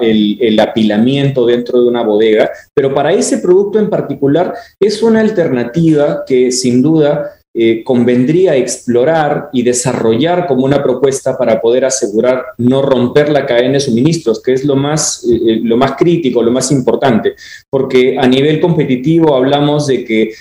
el, 0.00 0.58
apilamiento 0.58 1.46
dentro 1.46 1.80
de 1.80 1.86
una 1.86 2.02
bodega, 2.02 2.50
pero 2.74 2.92
para 2.92 3.12
ese 3.12 3.38
producto 3.38 3.78
en 3.78 3.88
particular 3.88 4.52
es 4.80 5.00
una 5.00 5.20
alternativa 5.20 6.24
que 6.26 6.50
sin 6.50 6.82
duda 6.82 7.36
eh, 7.54 7.84
convendría 7.84 8.56
explorar 8.56 9.50
y 9.52 9.62
desarrollar 9.62 10.46
como 10.46 10.64
una 10.64 10.82
propuesta 10.82 11.36
para 11.36 11.60
poder 11.60 11.84
asegurar 11.84 12.46
no 12.56 12.80
romper 12.80 13.28
la 13.28 13.44
cadena 13.44 13.74
de 13.74 13.80
suministros, 13.80 14.42
que 14.42 14.54
es 14.54 14.64
lo 14.64 14.74
más, 14.74 15.22
eh, 15.30 15.34
eh, 15.34 15.60
lo 15.62 15.76
más 15.76 15.92
crítico, 15.96 16.42
lo 16.42 16.50
más 16.50 16.72
importante, 16.72 17.34
porque 17.68 18.16
a 18.18 18.26
nivel 18.26 18.58
competitivo 18.58 19.34
hablamos 19.34 19.86
de 19.86 20.02
que 20.02 20.32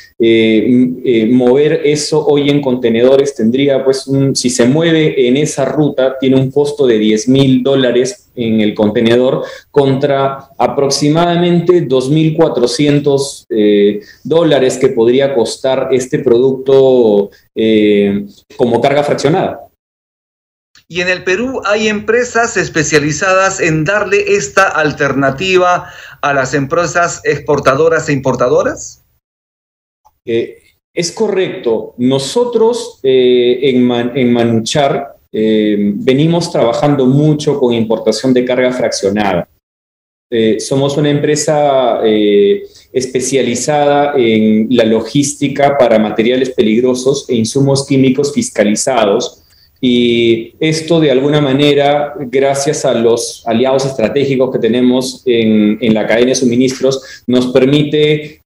mover 1.31 1.81
eso 1.83 2.25
hoy 2.25 2.49
en 2.49 2.61
contenedores 2.61 3.35
tendría, 3.35 3.83
pues, 3.83 4.09
si 4.35 4.49
se 4.49 4.65
mueve 4.65 5.27
en 5.27 5.35
esa 5.35 5.65
ruta, 5.65 6.15
tiene 6.17 6.37
un 6.37 6.49
costo 6.49 6.87
de 6.87 6.97
10 6.97 7.27
mil 7.27 7.61
dólares 7.61 8.20
en 8.35 8.61
el 8.61 8.73
contenedor 8.73 9.43
contra 9.69 10.49
aproximadamente 10.57 11.87
2.400 11.87 13.45
eh, 13.49 14.01
dólares 14.23 14.77
que 14.77 14.89
podría 14.89 15.33
costar 15.35 15.89
este 15.91 16.19
producto 16.19 17.29
eh, 17.55 18.25
como 18.57 18.81
carga 18.81 19.03
fraccionada. 19.03 19.67
Y 20.87 21.01
en 21.01 21.07
el 21.07 21.23
Perú 21.23 21.61
hay 21.65 21.87
empresas 21.87 22.57
especializadas 22.57 23.61
en 23.61 23.85
darle 23.85 24.35
esta 24.35 24.67
alternativa 24.67 25.89
a 26.21 26.33
las 26.33 26.53
empresas 26.53 27.21
exportadoras 27.23 28.09
e 28.09 28.13
importadoras. 28.13 29.03
Eh, 30.25 30.57
es 30.93 31.13
correcto. 31.13 31.95
Nosotros 31.97 32.99
en, 33.03 33.89
en 33.89 34.33
Manuchar 34.33 35.20
eh, 35.33 35.77
venimos 35.95 36.51
trabajando 36.51 37.05
mucho 37.05 37.57
con 37.59 37.73
importación 37.73 38.33
de 38.33 38.43
carga 38.43 38.71
fraccionada. 38.73 39.47
Eh, 40.29 40.59
somos 40.59 40.97
una 40.97 41.09
empresa 41.09 41.99
eh, 42.05 42.63
especializada 42.91 44.13
en 44.17 44.67
la 44.69 44.85
logística 44.85 45.77
para 45.77 45.99
materiales 45.99 46.51
peligrosos 46.51 47.25
e 47.29 47.35
insumos 47.35 47.85
químicos 47.85 48.33
fiscalizados. 48.33 49.43
Y 49.83 50.53
esto 50.59 50.99
de 50.99 51.11
alguna 51.11 51.41
manera, 51.41 52.13
gracias 52.19 52.85
a 52.85 52.93
los 52.93 53.43
aliados 53.47 53.85
estratégicos 53.85 54.51
que 54.51 54.59
tenemos 54.59 55.23
en, 55.25 55.77
en 55.81 55.93
la 55.93 56.05
cadena 56.05 56.29
de 56.29 56.35
suministros, 56.35 57.23
nos 57.25 57.47
permite 57.47 58.41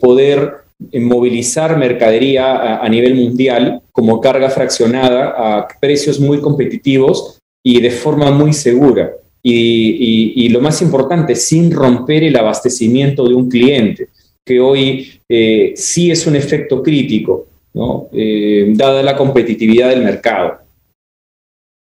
poder 0.00 0.60
movilizar 0.94 1.76
mercadería 1.76 2.82
a, 2.82 2.88
nivel 2.88 3.14
mundial 3.14 3.82
como 4.00 4.18
carga 4.18 4.48
fraccionada 4.48 5.34
a 5.36 5.68
precios 5.78 6.18
muy 6.18 6.40
competitivos 6.40 7.38
y 7.62 7.82
de 7.82 7.90
forma 7.90 8.30
muy 8.30 8.54
segura. 8.54 9.12
Y, 9.42 10.48
lo 10.48 10.62
más 10.62 10.80
importante, 10.80 11.34
sin 11.34 11.70
romper 11.70 12.24
el 12.24 12.34
abastecimiento 12.34 13.28
de 13.28 13.34
un 13.34 13.50
cliente, 13.50 14.08
que 14.42 14.58
hoy 14.58 15.20
eh, 15.28 15.74
sí 15.76 16.10
es 16.10 16.26
un 16.26 16.34
efecto 16.34 16.82
crítico, 16.82 17.46
eh, 18.14 18.72
dada 18.74 19.02
la 19.02 19.14
competitividad 19.14 19.90
del 19.90 20.02
mercado. 20.02 20.60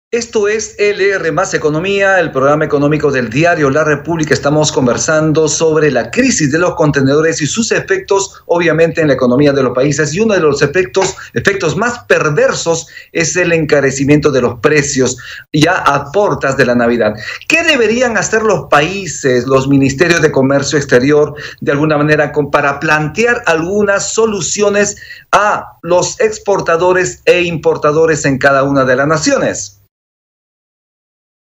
Esto 0.09 0.47
es 0.47 0.73
LR 0.79 1.33
Más 1.33 1.53
Economía, 1.53 2.21
el 2.21 2.31
programa 2.31 2.63
económico 2.63 3.11
del 3.11 3.29
diario 3.29 3.69
La 3.69 3.83
República. 3.83 4.33
Estamos 4.33 4.71
conversando 4.71 5.49
sobre 5.49 5.91
la 5.91 6.09
crisis 6.11 6.49
de 6.49 6.59
los 6.59 6.75
contenedores 6.75 7.41
y 7.41 7.45
sus 7.45 7.73
efectos, 7.73 8.41
obviamente, 8.45 9.01
en 9.01 9.07
la 9.07 9.15
economía 9.15 9.51
de 9.51 9.63
los 9.63 9.75
países. 9.75 10.13
Y 10.13 10.21
uno 10.21 10.33
de 10.33 10.39
los 10.39 10.61
efectos, 10.61 11.13
efectos 11.33 11.75
más 11.75 11.99
perversos 12.05 12.87
es 13.11 13.35
el 13.35 13.51
encarecimiento 13.51 14.31
de 14.31 14.43
los 14.43 14.59
precios 14.61 15.17
ya 15.51 15.75
a 15.75 16.09
portas 16.13 16.55
de 16.55 16.67
la 16.67 16.75
Navidad. 16.75 17.13
¿Qué 17.49 17.63
deberían 17.63 18.15
hacer 18.15 18.43
los 18.43 18.69
países, 18.69 19.45
los 19.45 19.67
ministerios 19.67 20.21
de 20.21 20.31
comercio 20.31 20.77
exterior, 20.77 21.35
de 21.59 21.73
alguna 21.73 21.97
manera, 21.97 22.31
para 22.49 22.79
plantear 22.79 23.43
algunas 23.45 24.13
soluciones 24.13 24.95
a 25.33 25.65
los 25.81 26.17
exportadores 26.21 27.21
e 27.25 27.41
importadores 27.41 28.23
en 28.23 28.37
cada 28.37 28.63
una 28.63 28.85
de 28.85 28.95
las 28.95 29.07
naciones? 29.07 29.76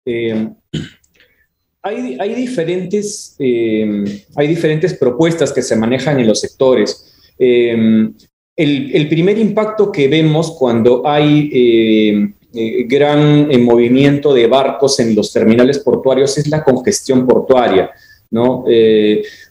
Eh, 0.04 0.48
hay, 1.82 2.34
diferentes, 2.34 3.34
eh, 3.38 4.04
hay 4.36 4.46
diferentes 4.46 4.94
propuestas 4.94 5.52
que 5.52 5.62
se 5.62 5.76
manejan 5.76 6.20
en 6.20 6.28
los 6.28 6.40
sectores. 6.40 7.12
Eh, 7.38 8.08
el, 8.54 9.08
primer 9.08 9.38
impacto 9.38 9.90
que 9.90 10.06
vemos 10.08 10.52
cuando 10.52 11.06
hay 11.06 12.34
gran 12.86 13.48
movimiento 13.62 14.34
de 14.34 14.46
barcos 14.46 15.00
en 15.00 15.14
los 15.14 15.32
terminales 15.32 15.78
portuarios 15.78 16.36
es 16.38 16.46
la 16.48 16.62
congestión 16.62 17.26
portuaria. 17.26 17.90
¿no? 18.30 18.64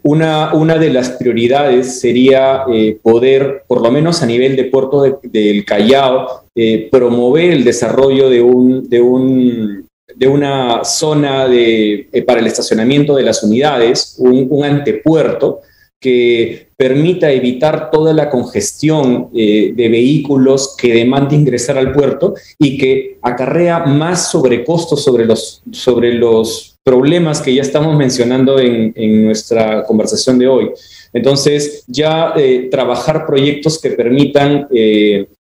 una, 0.04 0.56
una, 0.56 0.78
de 0.80 0.92
las 0.92 1.12
prioridades 1.12 2.00
sería 2.00 2.64
poder, 3.04 3.64
por 3.68 3.82
lo 3.82 3.92
menos 3.92 4.24
a 4.24 4.26
nivel 4.26 4.56
de 4.56 4.66
puerto 4.66 5.20
del 5.24 5.66
Callao, 5.66 6.46
promover 6.90 7.52
el 7.52 7.64
desarrollo 7.64 8.30
de 8.30 8.42
un, 8.42 8.88
de 8.90 9.02
un 9.02 9.91
de 10.16 10.28
una 10.28 10.84
zona 10.84 11.48
de, 11.48 12.10
eh, 12.12 12.22
para 12.24 12.40
el 12.40 12.48
estacionamiento 12.48 13.16
de 13.16 13.24
las 13.24 13.44
unidades, 13.44 14.16
un, 14.18 14.64
antepuerto 14.64 15.62
que 16.00 16.70
permita 16.76 17.32
evitar 17.32 17.92
toda 17.92 18.14
la 18.14 18.30
congestión 18.30 19.30
eh, 19.36 19.74
de 19.76 19.90
vehículos 19.90 20.76
que 20.78 20.94
demanda 20.94 21.36
ingresar 21.36 21.78
al 21.78 21.92
puerto 21.92 22.34
y 22.58 22.78
que 22.78 23.20
acarrea 23.22 23.86
más 23.86 24.32
sobrecostos 24.32 25.04
sobre 25.04 25.26
los, 25.26 25.62
sobre 25.72 26.14
los 26.14 26.78
problemas 26.84 27.42
que 27.42 27.54
ya 27.54 27.62
estamos 27.62 27.96
mencionando 27.96 28.60
en, 28.60 28.94
en 28.96 29.26
nuestra 29.26 29.84
conversación 29.84 30.40
de 30.40 30.48
hoy. 30.48 30.72
Entonces, 31.14 31.84
ya 31.88 32.34
eh, 32.36 32.70
trabajar 32.72 33.26
proyectos 33.26 33.80
que 33.80 33.92
permitan 33.92 34.68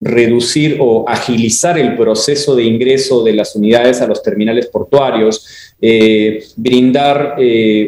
reducir 0.03 0.77
o 0.79 1.07
agilizar 1.07 1.77
el 1.77 1.95
proceso 1.95 2.55
de 2.55 2.63
ingreso 2.63 3.23
de 3.23 3.33
las 3.33 3.55
unidades 3.55 4.01
a 4.01 4.07
los 4.07 4.21
terminales 4.21 4.67
portuarios, 4.67 5.45
eh, 5.81 6.43
brindar 6.55 7.35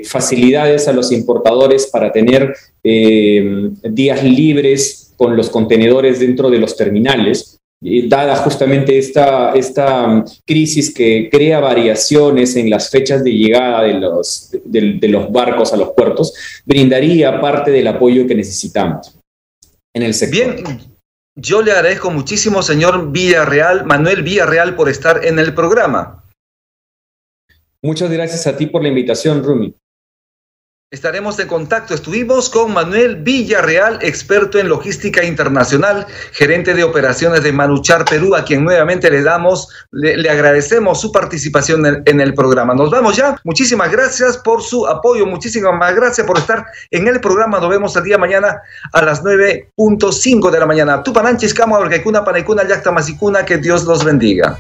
facilidades 0.04 0.88
a 0.88 0.94
los 0.94 1.12
importadores 1.12 1.88
para 1.88 2.12
tener 2.12 2.54
días 2.84 4.24
libres 4.24 5.14
con 5.18 5.36
los 5.36 5.50
contenedores 5.50 6.20
dentro 6.20 6.50
de 6.50 6.60
los 6.60 6.76
terminales 6.76 7.56
dada 8.08 8.36
justamente 8.38 8.98
esta, 8.98 9.52
esta 9.52 10.08
um, 10.08 10.24
crisis 10.46 10.94
que 10.94 11.30
crea 11.30 11.60
variaciones 11.60 12.56
en 12.56 12.70
las 12.70 12.90
fechas 12.90 13.24
de 13.24 13.32
llegada 13.32 13.84
de 13.84 13.94
los, 13.94 14.50
de, 14.64 15.08
los 15.08 15.32
barcos 15.32 15.74
a 15.74 15.78
los 15.78 15.90
puertos, 15.90 16.34
brindaría 16.66 17.40
parte 17.40 17.72
del 17.72 17.88
apoyo 17.88 18.26
que 18.26 18.36
necesitamos 18.36 19.18
en 19.94 20.04
el 20.04 20.14
sector. 20.14 20.56
Bien, 20.56 20.95
yo 21.36 21.62
le 21.62 21.72
agradezco 21.72 22.10
muchísimo, 22.12 22.62
señor 22.62 23.12
Villarreal, 23.12 23.86
Manuel 23.86 24.24
Villarreal, 24.24 24.76
por 24.76 24.90
estar 24.90 25.26
en 25.26 25.38
el 25.38 25.54
programa. 25.54 26.24
Muchas 27.82 28.10
gracias 28.10 28.48
a 28.48 28.58
ti 28.58 28.66
por 28.68 28.82
la 28.82 28.88
invitación, 28.88 29.44
Rumi. 29.44 29.76
Estaremos 30.96 31.38
en 31.40 31.50
contacto. 31.50 31.94
Estuvimos 31.94 32.50
con 32.50 32.74
Manuel 32.74 33.18
Villarreal, 33.18 34.00
experto 34.02 34.60
en 34.60 34.70
logística 34.70 35.26
internacional, 35.26 36.08
gerente 36.32 36.74
de 36.74 36.86
operaciones 36.86 37.44
de 37.44 37.52
Manuchar 37.52 38.06
Perú, 38.06 38.34
a 38.34 38.46
quien 38.46 38.64
nuevamente 38.64 39.12
le 39.12 39.22
damos, 39.22 39.68
le, 39.92 40.30
agradecemos 40.30 41.02
su 41.02 41.12
participación 41.12 42.02
en, 42.06 42.22
el 42.22 42.34
programa. 42.34 42.74
Nos 42.74 42.92
vamos 42.92 43.18
ya. 43.18 43.36
Muchísimas 43.44 43.92
gracias 43.92 44.38
por 44.38 44.64
su 44.64 44.88
apoyo, 44.88 45.26
muchísimas 45.26 45.94
gracias 45.94 46.26
por 46.26 46.38
estar 46.38 46.66
en 46.92 47.10
el 47.10 47.20
programa. 47.20 47.60
Nos 47.60 47.70
vemos 47.70 47.94
el 47.98 48.04
día 48.06 48.18
mañana 48.18 48.62
a 48.94 49.02
las 49.02 49.22
9.5 49.22 50.50
de 50.50 50.60
la 50.62 50.66
mañana. 50.66 51.04
Tupananchis, 51.04 51.54
Camo, 51.54 51.78
Panecuna, 52.24 52.66
Yacta, 52.66 52.94
Masicuna, 52.94 53.44
que 53.44 53.58
Dios 53.58 53.84
los 53.84 54.06
bendiga. 54.06 54.58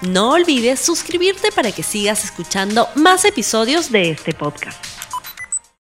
No 0.00 0.30
olvides 0.30 0.78
suscribirte 0.78 1.50
para 1.50 1.72
que 1.72 1.82
sigas 1.82 2.22
escuchando 2.22 2.86
más 2.94 3.24
episodios 3.24 3.90
de 3.90 4.10
este 4.10 4.32
podcast. 4.32 4.97